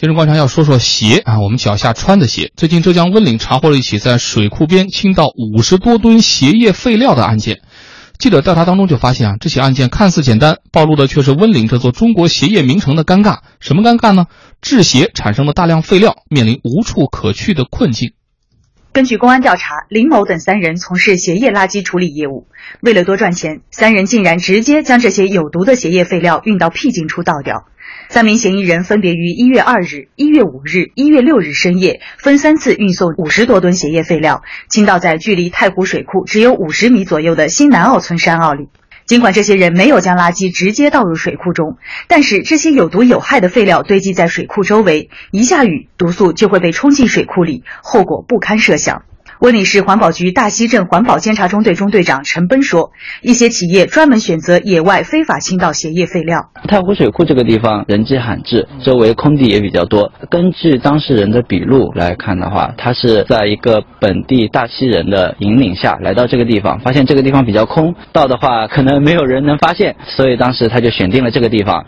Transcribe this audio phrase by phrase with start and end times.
[0.00, 2.50] 今日观察要说说鞋啊，我们脚下穿的鞋。
[2.56, 7.60] 最近浙江温岭查获了一起在水库边倾倒五十多吨鞋业废料的案件。
[8.18, 13.40] 记者调查当中就发现啊，这起案件看似简单，暴露的却是温岭这座中国鞋业名城的尴尬。
[13.60, 14.24] 什么尴尬呢？
[14.62, 18.12] 制鞋产生了大量废料，面临无处可去的困境。
[18.92, 22.48] 根据公安调查，林某等三人从事鞋业垃圾处理业务，
[22.80, 27.68] 为了多赚钱，三人竟然直接将这些有毒的鞋业废料运到僻静处倒掉。
[28.08, 38.68] 三名嫌疑人分别于一月二日、一月五日、一月六日深夜分三次运送五十多吨鞋业废料，倾倒在距离太湖水库只有五十米左右的新南澳村山坳里。
[39.10, 49.02] 尽管这些人没有将垃圾直接倒入水库中，但是这些有毒有害的废料堆积在水库周围，一下雨，毒素就会被冲进水库里，后果不堪设想。
[49.40, 52.92] 温岭市环保局大溪镇环保监察中队中队长陈奔说
[53.24, 56.50] ：“一些企业专门选择野外非法倾倒鞋业废料。
[56.68, 60.12] 太湖水库这个地方人迹罕至，周围空地也比较多。
[60.30, 71.86] 根据当事人的笔录来看的话，他是在一个本地大溪人的引领下来到这个地方，发现这个地方比较空，倒的话可能没有人能发现，所以当时他就选定了这个地方。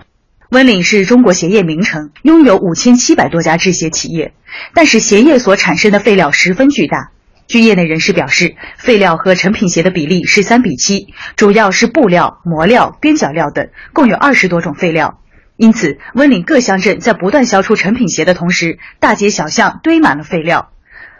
[0.49, 4.33] 温岭是中国鞋业名城，拥有五千七百多家制鞋企业，
[4.73, 7.11] 但是鞋业所产生的废料十分巨大。”
[7.53, 15.21] 据业内人士表示，废料和成品鞋的比例是三比七，主要是布料、磨料、边角料等，共有二十多种废料。
[15.59, 20.71] 因此，温岭各乡镇在不断消除成品鞋的同时，大街小巷堆满了废料。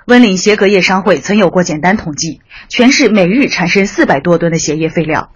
[0.07, 5.33] 温岭鞋革业商会曾有过简单统计，全市每日产生四百多吨的鞋业废料。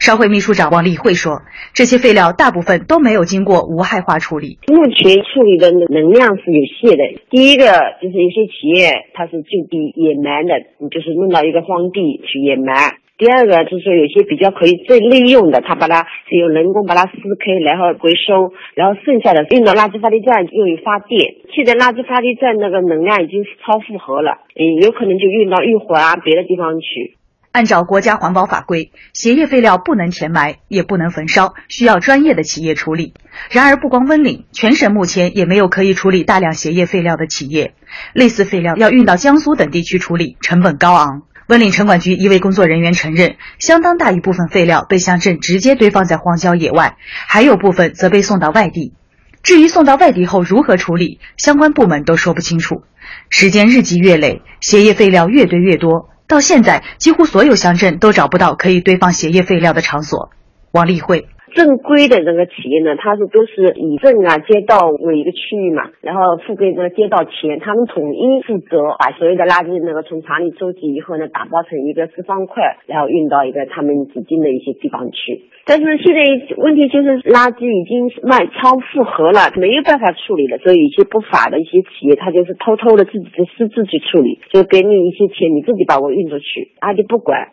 [0.00, 1.42] 商会秘书长王丽慧说
[1.76, 7.04] ：“这些废料大部分都没有经过无害化处理，目前处理的能量是有限的。
[7.28, 7.68] 第一个
[8.00, 10.56] 就是有些企业它是就地掩埋的，
[10.88, 21.36] 就是弄到一个荒地去掩埋；第二个就是说有些比较可以再利用的，它把它是用人工把它撕开，然后回收，然后剩下的运到垃圾发电站用于发电。
[21.52, 27.19] 现在垃圾发电站那个能量已经超负荷了，嗯，有可能就运到玉环啊别的地方去。”
[27.52, 33.14] 按照国家环保法规，鞋业废料不能填埋，也不能焚烧，需要专业的企业处理。
[33.50, 37.74] 然而，不光温岭，全省目前也没有可以处理大量鞋业废料的企业。
[38.12, 41.22] 类似废料要运到江苏等地区处理，成本高昂。
[41.48, 48.94] 温岭城管局一位工作人员承认，相当大一部分废料被乡镇直接堆放在荒郊野外，还有部分则被送到外地。
[49.42, 52.84] 至于送到外地后如何处理，相关部门都说不清楚。
[53.28, 56.10] 时间日积月累，鞋业废料越堆越多。
[56.30, 60.30] 到现在，几乎所有乡镇都找不到可以堆放鞋叶废料的场所。
[60.72, 61.26] 王丽慧。
[61.50, 75.50] 正规的这个企业呢，它是都是以镇啊、街道为一个区域嘛，然后付给那个街道钱，他们统一负责把所有的垃圾那个从厂里收集以后呢，打包成一个四方块，然后运到一个他们指定的一些地方去。
[75.66, 83.26] 但是现在问题就是垃圾已经卖超负荷了，没有办法处理了，所以一些不法的一些企业，他就是偷偷的自己
[83.56, 87.48] 私自去处理，就给你一些钱，你自己把我运出去，他就不管。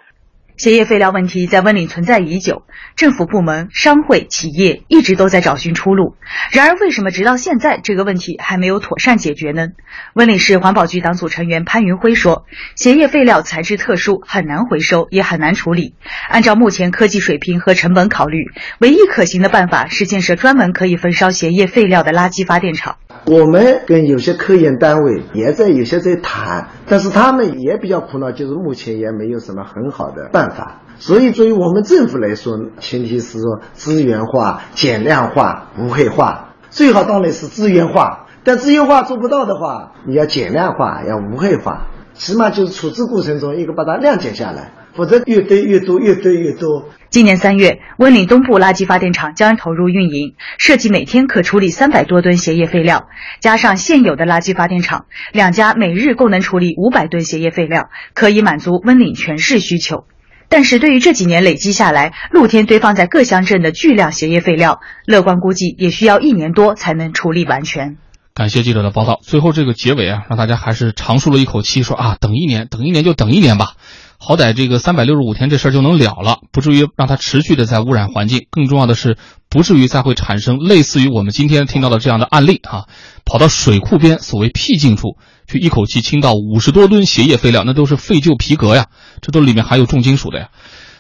[0.57, 2.63] 鞋业废料问题在温岭存在已久，
[2.95, 6.15] 政府部门、商会、企业一直都在找寻出路。
[6.51, 9.67] 然而，为什么直到现在这个问题还没有妥善解决呢？
[10.13, 15.93] 温岭市环保局党组成员潘云辉说：“鞋业废料材质特殊，很难回收，也很难处理。
[16.27, 18.45] 按照目前科技水平和成本考虑，
[18.79, 22.97] 唯一可行的办法是建设专门可以焚烧鞋业废料的垃圾发电厂。”
[23.29, 30.81] 我们跟有些科研单位也在有些在谈，但是他们也比较苦恼，就是目前也没有什么很好的办法。
[30.97, 38.27] 所以，作为我们政府来说，前提是说资源化、减量化、无害化，最好当然是资源化。
[38.45, 44.71] 但资源化做不到的话，你要减量化，要无害化，起码就是处置过程中一个把它量减下来。
[44.95, 46.89] 否则越堆越多，越堆越多。
[47.11, 53.07] 今年三月，温岭东部垃圾发电厂将投入运营，设计每天可处理三百多吨鞋业废料，
[53.39, 60.05] 加上现有的垃圾发电厂，两家每日共能处理五百吨鞋业废料，可以满足温岭全市需求。
[60.49, 67.97] 但是对于这几年累积下来，露天堆放在各乡镇的巨量鞋业废料，乐观估计也需要一年多才能处理完全。
[68.37, 69.19] 感谢记者的报道。
[69.23, 73.71] 最后这个结尾啊，让大家还是长舒了一口气，说啊，等一年，等一年就等一年吧。
[74.19, 78.45] 好歹这个三百六十五天这事儿就能了了，不至于让它持续的在污染环境。
[78.51, 79.17] 更重要的是，
[79.49, 82.85] 不至于再会产生类似于我们今天听到的这样的案例啊，
[83.25, 85.17] 跑到水库边所谓僻静处
[85.47, 88.85] 去一口气倾倒五十多吨鞋业废料，那都是废旧皮革呀，
[89.19, 90.49] 这都里面含有重金属的呀，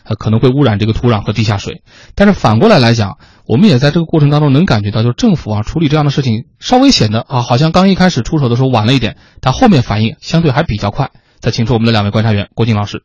[0.07, 1.83] 呃，可能会污染这个土壤和地下水。
[2.15, 11.11] 但是反过来来讲，我们也在这个过程当中能感觉到，就是政府啊处理这样的事情稍微显得啊好像刚一开始出手的时候晚了一点，但后面反应相对还比较快。
[11.39, 13.03] 再请出我们的两位观察员，郭靖老师。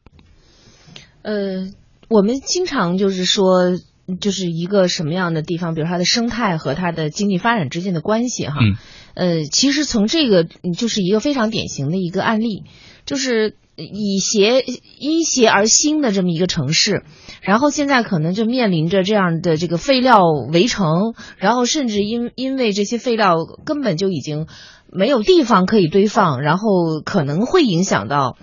[1.22, 1.69] 呃，
[2.08, 3.76] 我们经常就是说，
[4.20, 8.55] 就是一个什么样的地方，比如它的生态和它的经济发展之间的关系哈。
[8.60, 8.76] 嗯
[9.14, 12.64] 呃，其实从这个嗯就是一个非常典型的一个案例，
[13.05, 14.64] 就是以协
[14.98, 17.04] 因协而兴的这么一个城市，
[17.40, 24.46] 然后现在可能就面临着这样的这个废料围城，然后甚至因因为这些废料根本就已经
[24.90, 28.36] 没有地方可以堆放，然后可能会影响到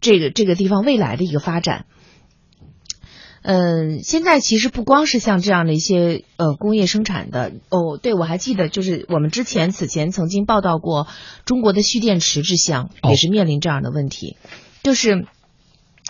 [0.00, 1.86] 这个这个地方未来的一个发展。
[3.44, 11.08] 嗯，现在其实不光是像这样的一些呃工业生产的哦，对我还记得，就是我们之前此前曾经报道过
[11.44, 14.36] 中国的蓄电池之乡哦也是面临这样的问题，
[14.82, 15.26] 就是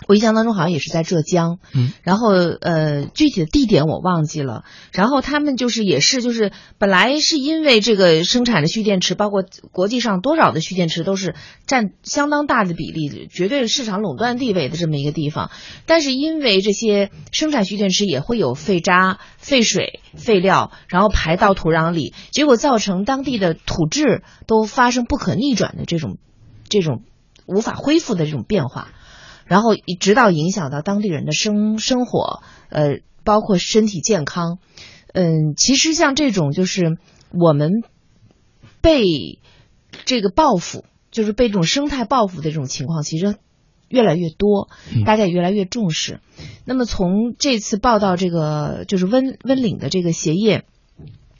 [0.07, 11.35] 我印象当中好像也是在浙江，嗯，然后呃具体的地点我忘记了，然后他们就是也是就是本来是因为这个生产的蓄电池，包括国际上多少的蓄电池都是
[11.67, 15.51] 占相当大的比例，绝对是市场垄断地位的这么一个地方，
[15.85, 26.17] 但是因为这些生产蓄电池也会有废渣、废水、废料，然后排到土壤里，结果造成当地的土质都发生不可逆转的这种
[26.67, 27.03] 这种
[27.45, 28.89] 无法恢复的这种变化。
[29.45, 34.57] 然后一直到影响到当地人的生生活，呃，包括身体健康。
[35.13, 36.97] 嗯，其实像这种就是
[37.29, 37.83] 我们
[38.79, 39.03] 被
[40.05, 43.35] 这个报复，就是被这种生态报复的这种情况，其实
[43.89, 44.69] 越来越多，
[45.05, 46.21] 大家也越来越重视。
[46.63, 50.63] 那么从这次报道这个就是温温岭的这个鞋业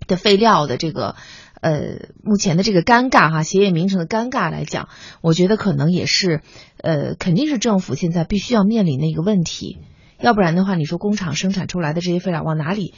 [0.08, 1.16] 的废料的这个。
[1.64, 4.90] 呃，目前的这个尴尬哈，鞋业名城的尴尬来讲，
[5.22, 6.42] 我觉得可能也是，
[6.76, 9.78] 呃，肯定是政府现在必须要面临的一个问题，
[10.20, 12.94] 要不然的话，你说工厂生产出来的这些废料往哪里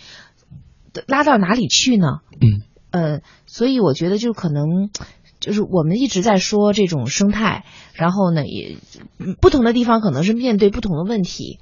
[1.05, 2.21] 拉到哪里去呢？
[2.41, 4.89] 嗯，呃，所以我觉得就可能
[5.39, 8.77] 就是我们一直在说这种生态，然后呢，也
[9.39, 11.59] 不同的地方可能是面对不同的问题。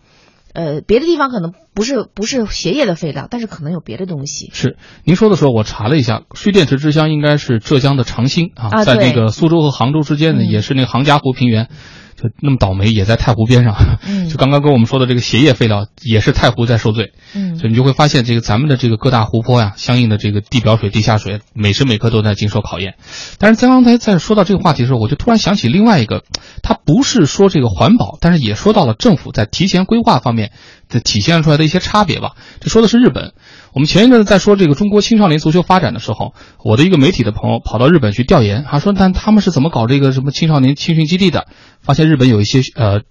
[0.53, 4.51] 呃，别的地方可能不是不是鞋业的废料，但是可能有别的东西。
[4.53, 11.69] 是您说的时候，我查了一下，蓄电池之乡应该是浙江的长兴啊，啊在那个苏州和杭州之间呢，嗯也是那个杭嘉湖平原。
[12.15, 13.75] 就那么倒霉，也在太湖边上。
[14.07, 17.13] 嗯就刚刚跟我们说的这个鞋业废料，也是太湖在受罪。
[17.33, 22.95] 嗯所以你就会发现，这个咱们的这个各大湖泊呀，相应的这个地表水、地下水，每时每刻都在经受考验。
[23.37, 26.23] 但是在刚才在说到这个话题的时候，我就突然想起另外一个，
[26.61, 30.51] 它不是说这个环保，但是也说到了政府在提前规划方面
[30.93, 32.33] 这体现出来的一些差别吧。
[32.61, 33.33] 这说的是日本。
[33.73, 41.47] 我们前一阵子在说这个中国青少年足球发展的时候，我的一个媒体的朋友跑到日本去调研，他，说但他们是怎么搞这个什么青少年青训基地的？
[41.81, 43.01] 发现日本有一些呃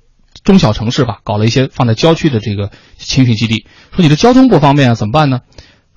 [0.44, 3.66] 中小城市吧，搞了一些放在郊区的这个青训基地。
[3.90, 5.40] 说你的交通不方便啊，怎么办呢？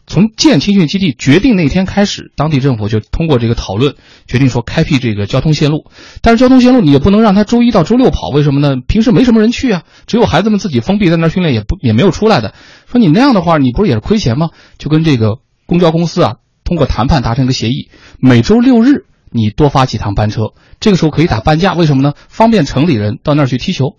[0.07, 3.95] 从建青训基地决定那天开始，当地政府就通过这个讨论，
[4.27, 5.89] 决定说开辟这个交通线路。
[6.21, 8.75] 但是交通线路你也不能让他周一到周六跑，为什么呢？
[8.87, 12.53] 平时没什么人去啊，只有孩子们自己封闭在那儿训练，也不也没有出来的。
[12.91, 14.49] 说你那样的话，你不是也是亏钱吗？
[14.77, 22.13] 就跟这个公交公司啊，通过谈判达成一个协议，每周六日你多发几趟班车，这个时候可以打半价，为什么呢？
[22.29, 23.95] 方便城里人到那儿去踢球。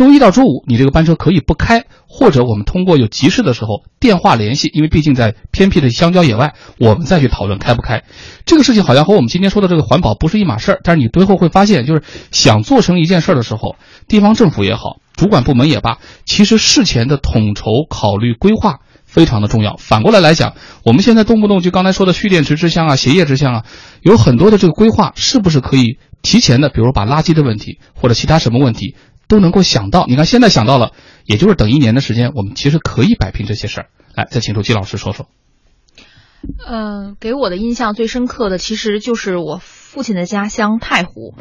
[0.00, 8.02] 周一到周五，你这个班车可以不开，或者我们通过有急事的时候电话联系，因为毕竟在偏僻的乡郊野外，我们再去讨论开不开。
[8.46, 13.76] 这个事情好像和我们今天说的这个环保不是一码事儿，但是你最后会发现，就是想做成一件事儿的时候，
[14.08, 18.78] 地方政府也好，主管部门也罢，其实事前的统筹考虑规划。
[19.04, 19.74] 非常的重要。
[19.76, 20.54] 反过来来讲，
[20.84, 23.64] 我们现在动不动就刚才说的蓄电池之乡啊、鞋业之乡啊，
[24.02, 28.94] 有很多的这个规划，是不是可以提前的，比如把垃圾的问题或者其他什么问题
[29.30, 30.04] 都能够想到？
[30.06, 30.92] 你看现在想到了，
[31.24, 33.86] 也就是等一年的时间，我们其实可以摆平这些事儿。
[34.14, 35.26] 来，再请出季老师说说。
[36.66, 41.34] 嗯，给我的印象最深刻的其实就是我父亲的家乡太湖。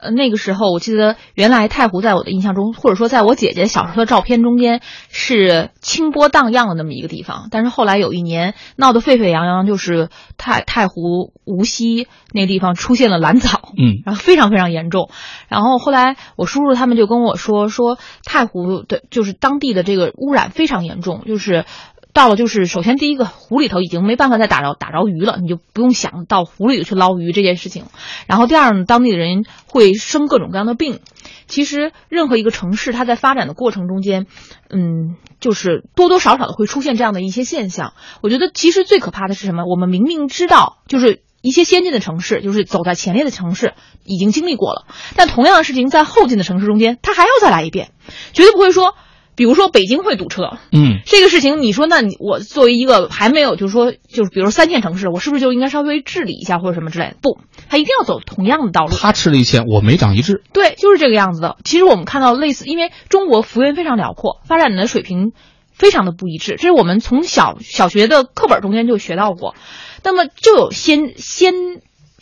[0.00, 4.80] 呃，那个时候我记得，原来太湖在我的印象中，或者说在我姐姐小时候的照片中间
[5.10, 7.48] 是清波荡漾的那么一个地方。
[7.50, 15.10] 但是后来有一年闹得沸沸扬扬，就是太太湖无锡那地方出现了蓝藻，嗯，然后非常非常严重。
[15.48, 21.64] 然后后来我叔叔他们就跟我说，说太湖的就是当地的这个污染非常严重，就是。
[22.12, 27.84] 到了就是首先第一个湖里头已经没办法再打着打着鱼了，你就不用想到湖里去捞鱼这件事情。
[28.26, 31.00] 然后第二呢，当地的人会生各种各样的病。
[31.46, 34.26] 其实任何一个城市，它在发展的过程中间，
[34.70, 37.94] 嗯，就是多多少少的会出现这样的一些现象。
[38.22, 39.64] 我觉得其实最可怕的是什么？
[39.64, 43.74] 我们明明知道，就是一些先进的城市，就是走在前列的城市
[44.04, 44.86] 已经经历过了，
[45.16, 47.90] 但同样的事情在后进的城市中间，它还要再来一遍，
[48.32, 48.94] 绝对不会说。
[49.40, 57.16] 比如说北京会堵车，嗯，这个事情你说，那你我作为一个还没有，就是说，就是比如三线城市，我是不是就应该稍微治理一下或者什么之类的？
[57.22, 57.38] 不，
[57.70, 58.94] 他一定要走同样的道路。
[58.94, 60.42] 他吃了一堑，我没长一智。
[60.52, 61.56] 对，就是这个样子的。
[61.64, 65.32] 其实我们看到类似，因为中国幅员非常辽阔，发展的水平
[65.72, 69.54] 非常的不一致，这是我们从小小学的课本中间就学到过。
[70.04, 71.54] 那么就有先先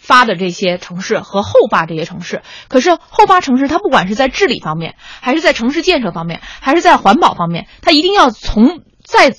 [0.09, 9.31] 发的这些城市和后发这些城市，可是后发城市它不管是在治理方面，还是在城市建设方面，还是在环保方面，它一定要从再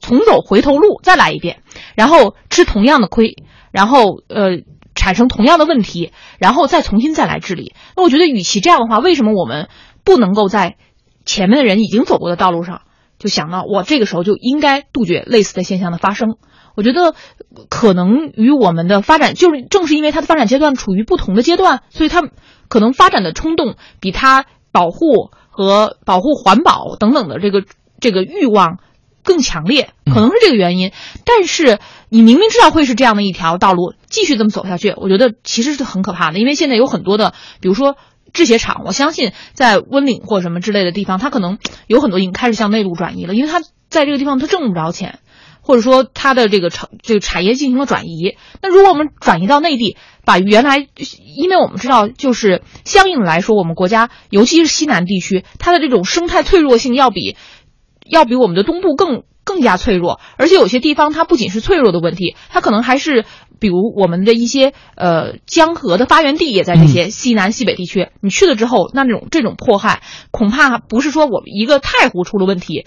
[0.00, 1.62] 重走回头路再来一遍，
[1.94, 3.34] 然后吃同样的亏，
[3.72, 4.60] 然后呃
[4.94, 7.74] 产生同样的问题，然后再重新再来治理。
[7.96, 9.70] 那我觉得，与其这样的话，为什么我们
[10.04, 10.76] 不能够在
[11.24, 12.82] 前面的人已经走过的道路上，
[13.20, 16.36] 就想到我这个时候就应该杜绝类似的现象的发生？
[16.74, 17.14] 我觉得
[17.68, 22.22] 可能与我们的发展，就是正是因为它的发展阶段处于不同的阶段，所以它
[22.68, 27.64] 可能发展的冲动比它保护和保护环保等等的这个
[28.00, 28.78] 这个欲望
[29.22, 30.92] 更强烈，可能是这个原因。
[31.26, 37.96] 但是你明明知道会是这样的一条道路，继续这么走下去，我觉得其实是很可怕的，因为现在有很多的，比如说
[38.32, 45.18] 制鞋厂，我相信在温岭或什么之类的地方，它可能有很多已经开始向内陆转移了，因为它在这个地方它挣不着钱。
[45.62, 57.36] 或者说它的这个产这个产业进行了转移，那如果我们转移到内地，把原来，因为我们知道，就是相应来说，我们国家尤其是西南地区，它的这种生态脆弱性要比，
[58.08, 60.20] 要比我们的东部更更加脆弱。
[60.36, 63.24] 而且有些地方它不仅是脆弱的问题，它可能还是
[63.58, 68.10] 比如我们的一些呃江河的发源地也在这些西南西北地区。
[68.20, 72.86] 你去了之后，那这种这种迫害，恐怕不是说我们一个太湖出了问题。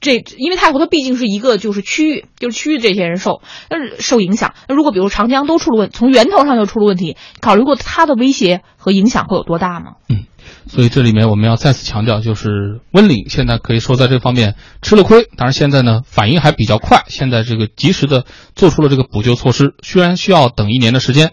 [0.00, 4.54] 这因为太湖它毕竟是一个就是区域，就是区域这些人受是受影响。
[4.66, 9.96] 那如果比如长江都出了问，从源头上就出了问题，考虑过它的威胁和影响会有多大吗？
[10.08, 10.19] 嗯，
[10.68, 18.24] 所以这里面我们要再次强调，就是温岭现在可以说在这方面吃了亏，当然现在呢反应还比较快，现在这个及时的
[18.54, 21.32] 做出了这个补救措施，虽然需要等一年的时间。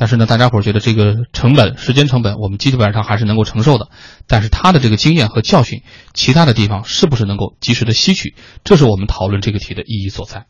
[0.00, 3.88] 但是呢，大家伙儿觉得这个成本、时间成本，我们基本上还是能够承受的。
[4.28, 5.82] 但是他的这个经验和教训，
[6.14, 8.36] 其他的地方是不是能够及时的吸取？
[8.62, 10.44] 这是我们讨论这个题的意义所在。